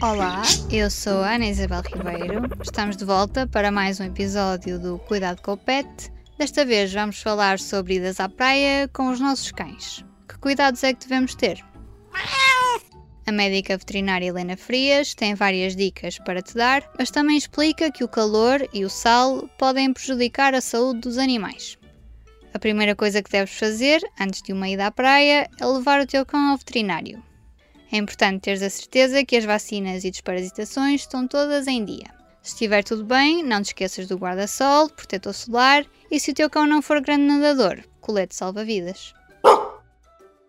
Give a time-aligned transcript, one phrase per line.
[0.00, 2.42] Olá, eu sou a Ana Isabel Ribeiro.
[2.62, 5.88] Estamos de volta para mais um episódio do Cuidado com o Pet.
[6.38, 10.04] Desta vez vamos falar sobre idas à praia com os nossos cães.
[10.28, 11.64] Que cuidados é que devemos ter?
[13.26, 18.04] A médica veterinária Helena Frias tem várias dicas para te dar, mas também explica que
[18.04, 21.76] o calor e o sal podem prejudicar a saúde dos animais.
[22.54, 26.06] A primeira coisa que deves fazer antes de uma ida à praia é levar o
[26.06, 27.20] teu cão ao veterinário.
[27.90, 32.06] É importante teres a certeza que as vacinas e desparasitações estão todas em dia.
[32.42, 36.50] Se estiver tudo bem, não te esqueças do guarda-sol, protetor solar e se o teu
[36.50, 39.14] cão não for grande nadador, colete salva-vidas.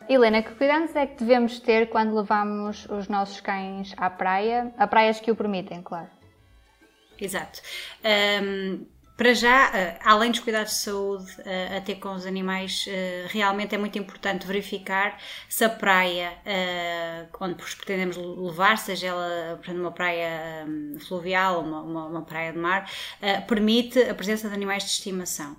[0.07, 4.73] Helena, que cuidados é que devemos ter quando levamos os nossos cães à praia?
[4.77, 6.09] A praias que o permitem, claro.
[7.19, 7.61] Exato.
[8.41, 8.85] Um
[9.19, 13.25] para já, eh, além dos cuidados de saúde eh, a ter com os animais, eh,
[13.27, 16.31] realmente é muito importante verificar se a praia
[17.37, 20.65] onde pretendemos levar, seja ela portanto, uma praia
[21.05, 22.89] fluvial ou uma, uma, uma, praia de mar,
[23.45, 25.57] permite a presença de animais de estimação.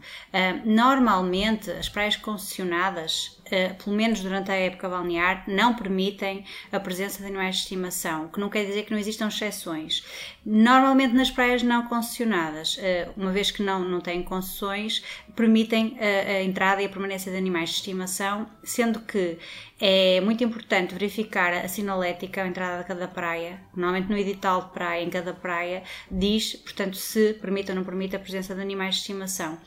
[0.64, 3.39] Normalmente, as praias concessionadas
[3.82, 8.28] pelo menos durante a época balnear, não permitem a presença de animais de estimação, o
[8.28, 10.04] que não quer dizer que não existam exceções.
[10.44, 15.02] Normalmente nas praias não concessionadas, uh, uma vez que não, não têm concessões,
[15.36, 19.38] permitem a, uh, a entrada e a permanência de animais de estimação, sendo que
[19.80, 23.60] é muito importante verificar a sinalética à entrada de cada praia.
[23.74, 28.14] Normalmente no edital de praia, em cada praia, diz, portanto, se permite ou não permite
[28.14, 29.58] a presença de animais de estimação.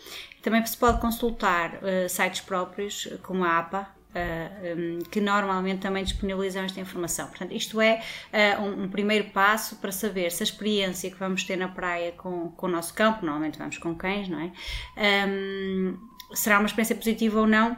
[0.44, 3.58] Também se pode consultar uh, sites próprios, como a
[4.16, 7.28] Eh, um, que normalmente também disponibilizam esta informação.
[7.28, 11.56] Portanto, isto é uh, um, primeiro passo para saber se a experiência que vamos ter
[11.56, 14.52] na praia com, com o nosso campo, normalmente vamos com cães, não é?
[15.28, 15.98] Um,
[16.34, 17.76] será uma experiência positiva ou não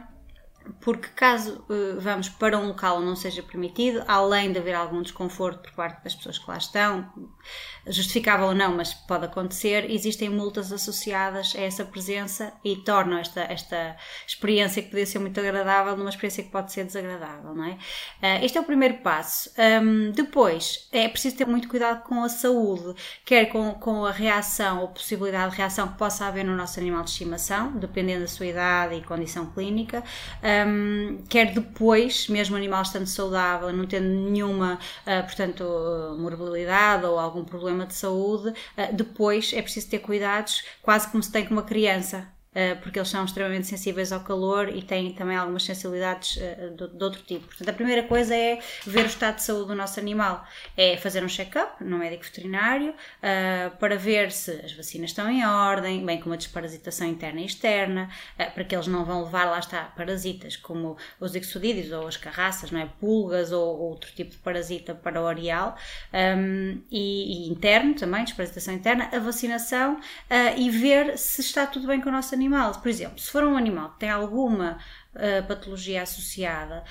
[0.80, 5.02] porque caso uh, vamos para um local onde não seja permitido, além de haver algum
[5.02, 7.12] desconforto por parte das pessoas que lá estão,
[7.86, 13.40] justificável ou não, mas pode acontecer, existem multas associadas a essa presença e tornam esta,
[13.42, 13.96] esta
[14.26, 17.72] experiência que podia ser muito agradável numa experiência que pode ser desagradável, não é?
[17.72, 19.50] Uh, este é o primeiro passo.
[19.82, 22.94] Um, depois, é preciso ter muito cuidado com a saúde,
[23.24, 27.04] quer com, com a reação ou possibilidade de reação que possa haver no nosso animal
[27.04, 30.02] de estimação, dependendo da sua idade e condição clínica.
[30.64, 35.64] Um, quer depois, mesmo o animal estando saudável, não tendo nenhuma, uh, portanto,
[36.18, 41.32] morbilidade ou algum problema de saúde, uh, depois é preciso ter cuidados, quase como se
[41.32, 42.35] tem com uma criança.
[42.56, 47.04] Eh, porque eles são extremamente sensíveis ao calor e têm também algumas sensibilidades eh, de,
[47.04, 47.46] outro tipo.
[47.48, 50.42] Portanto, a primeira coisa é ver o estado de saúde do nosso animal,
[50.74, 55.44] é fazer um check-up no médico veterinário uh, para ver se as vacinas estão em
[55.44, 59.58] ordem, bem como a desparasitação interna e externa, para que eles não vão levar, lá
[59.58, 62.86] está, parasitas como os exudídeos ou as carraças, não é?
[62.98, 65.76] pulgas ou, ou outro tipo de parasita para o areal,
[66.38, 70.00] um, e, interno também, desparasitação interna, a vacinação
[70.56, 72.72] e ver se está tudo bem com o nosso animal animal.
[72.80, 74.78] Por exemplo, se for um animal que tem alguma
[75.16, 76.84] uh, patologia associada,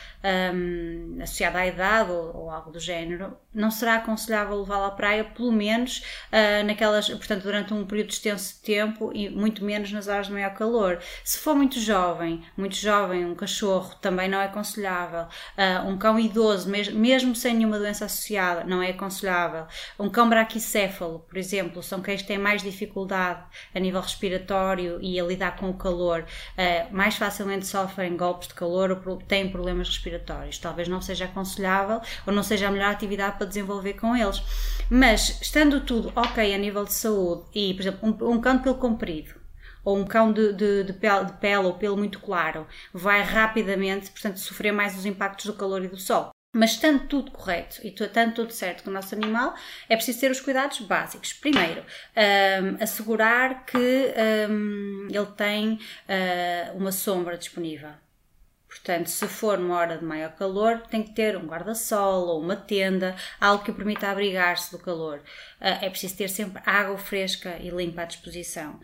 [0.53, 5.23] um, associada à idade ou, ou, algo do género, não será aconselhável levá-lo à praia,
[5.23, 5.99] pelo menos
[6.31, 10.33] uh, naquelas, portanto, durante um período extenso de tempo e muito menos nas horas de
[10.33, 10.99] maior calor.
[11.23, 15.27] Se for muito jovem, muito jovem, um cachorro também não é aconselhável.
[15.57, 19.67] Uh, um cão idoso, mesmo, mesmo sem nenhuma doença associada, não é aconselhável.
[19.97, 23.43] Um cão braquicéfalo, por exemplo, são cães que têm mais dificuldade
[23.73, 28.53] a nível respiratório e a lidar com o calor, uh, mais facilmente sofrem golpes de
[28.53, 30.57] calor ou têm problemas respiratórios.
[30.57, 34.41] Talvez não seja aconselhável ou não seja a melhor atividade para desenvolver com eles.
[34.89, 38.63] Mas, estando tudo ok a nível de saúde e, por exemplo, um, um cão de
[38.63, 39.45] pelo comprido
[39.85, 44.09] ou um cão de, de, de, pele, de pele ou pelo muito claro vai rapidamente,
[44.09, 46.34] portanto, sofrer mais os impactos do calor e do sol.
[46.55, 49.53] Mas estando tudo correto e estando tudo certo com o nosso animal,
[49.89, 51.33] é preciso ter os cuidados básicos.
[51.33, 54.13] Primeiro, um, assegurar que
[54.49, 57.91] um, ele tem uh, uma sombra disponível.
[58.69, 62.55] Portanto, se for numa hora de maior calor, tem que ter um guarda-sol ou uma
[62.55, 65.21] tenda, algo que o permita abrigar-se do calor.
[65.59, 68.79] Ah, é preciso ter sempre água fresca e limpa à disposição.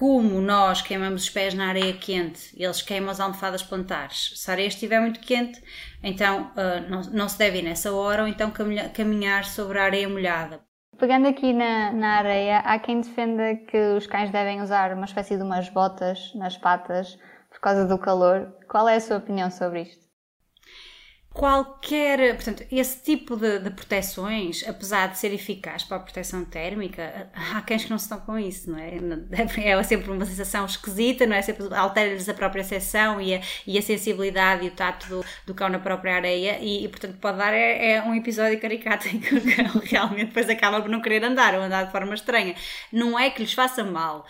[0.00, 4.32] Como nós queimamos os pés na areia quente, eles queimam as almofadas plantares.
[4.34, 5.62] Se a areia estiver muito quente,
[6.02, 8.50] então ah, não, não se deve ir nessa hora ou então
[8.94, 10.62] caminhar sobre a areia molhada
[10.98, 15.36] Pegando aqui na, na areia, há quem defenda que os cães devem usar uma espécie
[15.36, 17.18] de umas botas nas patas
[17.50, 18.54] por causa do calor.
[18.70, 20.09] Qual é a sua opinião sobre isto?
[21.32, 22.34] Qualquer.
[22.34, 27.60] Portanto, esse tipo de, de, proteções, apesar de ser eficaz para a proteção térmica, há
[27.62, 28.90] cães que não se estão com isso, não é?
[29.70, 31.42] É sempre uma sensação esquisita, não é?
[31.42, 35.54] Sempre altera-lhes a própria seção e a, e a sensibilidade e o tato do, do
[35.54, 39.20] cão na própria areia, e, e portanto, pode dar é, é, um episódio caricato em
[39.20, 42.54] que o cão realmente depois acaba por não querer andar ou andar de forma estranha.
[42.92, 44.20] Não é que lhes faça mal,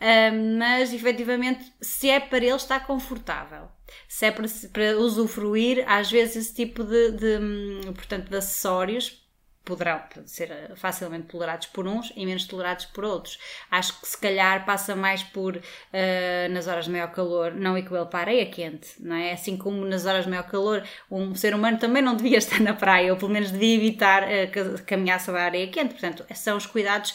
[0.00, 3.68] uh, mas efetivamente, se é para ele, está confortável
[4.08, 9.20] se é para, para usufruir, às vezes esse tipo de, de, hum, portanto, de acessórios
[9.64, 13.38] poderão ser facilmente tolerados por uns e menos tolerados por outros.
[13.70, 15.60] Acho que se calhar passa mais por uh,
[16.50, 19.32] nas horas de maior calor não equivale para a areia quente, não é?
[19.32, 22.74] Assim como nas horas de maior calor um ser humano também não devia estar na
[22.74, 25.92] praia ou pelo menos devia evitar uh, caminhar sobre a areia quente.
[25.92, 27.14] Portanto, são os cuidados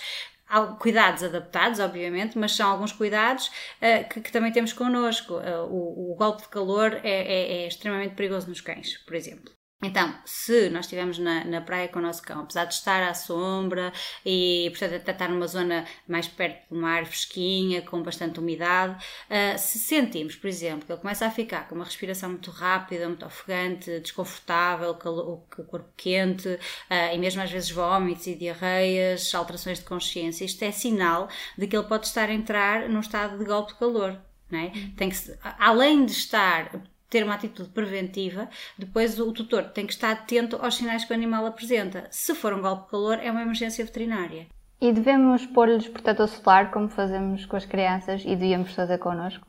[0.79, 5.35] cuidados adaptados, obviamente, mas são alguns cuidados uh, que, que, também temos connosco.
[5.35, 9.51] Uh, o, o, golpe de calor é, é, é, extremamente perigoso nos cães, por exemplo.
[9.85, 13.13] Então, se nós estivermos na, na praia com o nosso cão, apesar de estar à
[13.13, 13.93] sombra
[14.25, 18.95] e, portanto, até estar numa zona mais perto do mar, fresquinha, com bastante umidade,
[19.29, 23.07] uh, se sentimos, por exemplo, que ele começa a ficar com uma respiração muito rápida,
[23.07, 25.37] muito ofegante, desconfortável, o
[25.67, 30.71] corpo quente uh, e mesmo às vezes vômitos e diarreias, alterações de consciência, isto é
[30.71, 34.19] sinal de que ele pode estar a entrar num estado de golpe de calor.
[34.51, 34.57] É?
[34.57, 34.93] Uhum.
[34.95, 35.17] Tem que,
[35.59, 36.69] além de estar
[37.09, 41.15] ter uma atitude preventiva, depois o tutor tem que estar atento aos sinais que o
[41.15, 42.07] animal apresenta.
[42.09, 44.47] Se for um golpe de calor, é uma emergência veterinária.
[44.81, 49.47] E devemos pôr-lhes protetor solar, como fazemos com as crianças e devíamos fazer connosco?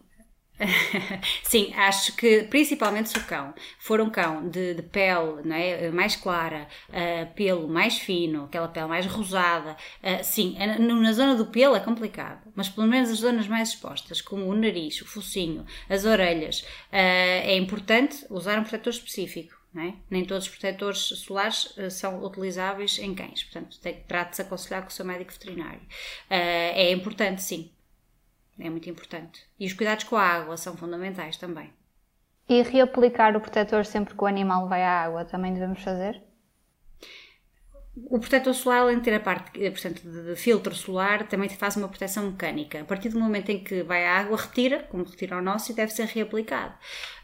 [1.42, 6.16] Sim, acho que principalmente se o cão for um cão de, de pele é, mais
[6.16, 11.46] clara, uh, pelo mais fino, aquela pele mais rosada, uh, sim, é, na zona do
[11.46, 15.66] pelo é complicado, mas pelo menos as zonas mais expostas, como o nariz, o focinho,
[15.88, 19.56] as orelhas, uh, é importante usar um protetor específico.
[19.78, 19.92] É?
[20.08, 23.78] Nem todos os protetores solares são utilizáveis em cães, portanto,
[24.08, 25.80] trate-se aconselhar com o seu médico veterinário.
[26.30, 27.70] Uh, é importante, sim,
[28.58, 29.42] é muito importante.
[29.58, 31.72] E os cuidados com a água são fundamentais também.
[32.48, 36.22] E reaplicar o protetor sempre que o animal vai à água também devemos fazer?
[38.08, 41.76] O protetor solar, além de ter a parte eh, portanto, de filtro solar, também faz
[41.76, 42.80] uma proteção mecânica.
[42.80, 45.74] A partir do momento em que vai à água, retira, como retira o nosso, e
[45.74, 46.74] deve ser reaplicado.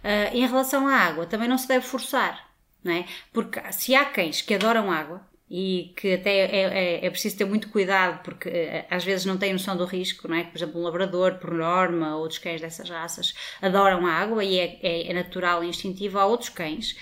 [0.03, 2.51] Uh, em relação à água, também não se deve forçar,
[2.83, 3.05] não é?
[3.35, 5.21] Porque se há cães que adoram água,
[5.55, 6.61] e que até é,
[7.03, 10.27] é, é, preciso ter muito cuidado porque eh, às vezes não têm noção do risco,
[10.27, 10.45] não é?
[10.45, 14.59] Por exemplo, um labrador, por norma, ou outros cães dessas raças adoram a água e
[14.59, 16.19] é, é, é natural e instintivo.
[16.19, 16.97] Há outros cães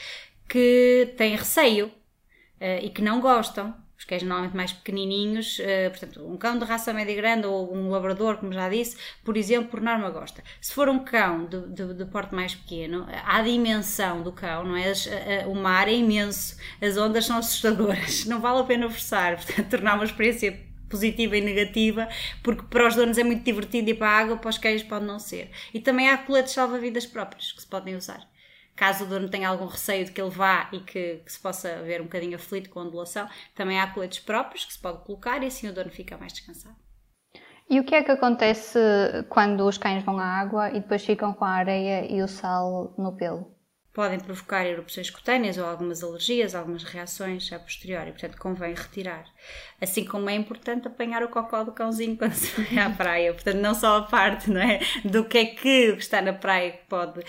[0.48, 6.26] que têm receio uh, e que não gostam os cães normalmente mais pequenininhos, uh, portanto,
[6.26, 9.80] um cão de raça média grande ou um labrador, como já disse, por exemplo, por
[9.82, 10.42] norma gosta.
[10.58, 14.74] Se for um cão de, de, de porte mais pequeno, a dimensão do cão, não
[14.74, 14.90] é?
[15.46, 19.96] o mar é imenso, as ondas são assustadoras, não vale a pena forçar, portanto, tornar
[19.96, 20.58] uma experiência
[20.88, 22.08] positiva e negativa,
[22.42, 25.04] porque para os donos é muito divertido ir para a água, para os cães pode
[25.04, 25.50] não ser.
[25.74, 28.29] E também há coletes salva-vidas próprios que se podem usar
[28.80, 31.82] caso o dono tenha algum receio de que ele vá e que, que, se possa
[31.82, 35.42] ver um bocadinho aflito com a ondulação, também há coletes próprios que se pode colocar
[35.42, 36.76] e assim o dono fica mais descansado.
[37.68, 38.78] E o que é que acontece
[39.28, 42.94] quando os cães vão à água e depois ficam com a areia e o sal
[42.96, 43.54] no pelo?
[43.92, 49.26] Podem provocar erupções cutâneas ou algumas alergias, algumas reações a posteriori, portanto convém retirar.
[49.80, 53.32] Assim como é importante apanhar o cocó do cãozinho quando se vai à praia.
[53.32, 56.84] Portanto, não só a parte não é, do que é que está na praia que
[56.88, 57.20] pode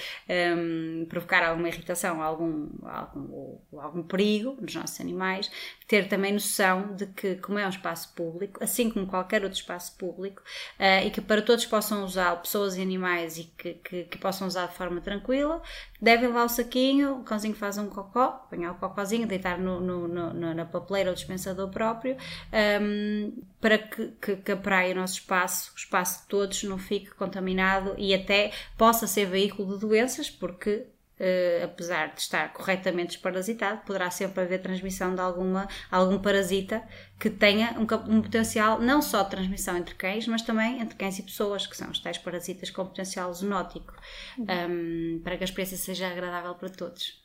[0.58, 5.50] um, provocar alguma irritação algum, algum, algum perigo nos nossos animais,
[5.88, 9.98] ter também noção de que, como é um espaço público, assim como qualquer outro espaço
[9.98, 10.41] público,
[10.80, 14.48] uh, e que para todos possam usar, pessoas e animais, e que, que, que, possam
[14.48, 15.62] usar de forma tranquila,
[16.01, 20.08] devem levar o saquinho, o cãozinho faz um cocó, apanhar o cocózinho, deitar no, no,
[20.08, 25.15] no, na papeleira ou dispensador próprio, um, para que, que, que, a praia, o nosso
[25.15, 30.29] espaço, o espaço de todos, não fique contaminado e até possa ser veículo de doenças,
[30.29, 30.88] porque
[31.22, 36.81] Uh, apesar de estar corretamente desparasitado, poderá sempre haver transmissão de alguma, algum parasita
[37.20, 41.20] que tenha um, um, potencial não só de transmissão entre cães, mas também entre cães
[41.20, 43.93] e pessoas, que são os tais parasitas com potencial zoonótico,
[44.39, 45.22] um, uhum.
[45.24, 47.22] para que a experiência seja agradável para todos.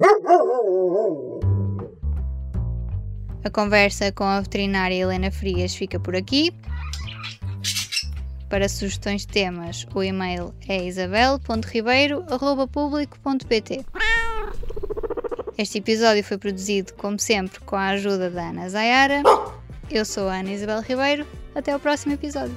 [3.44, 6.50] A conversa com a veterinária Helena Frias fica por aqui.
[8.48, 13.84] Para sugestões de temas, o e-mail é isabel.ribeiro.público.pt.
[15.58, 19.22] Este episódio foi produzido, como sempre, com a ajuda da Ana Zayara.
[19.90, 21.26] Eu sou a Ana Isabel Ribeiro.
[21.54, 22.56] Até ao próximo episódio.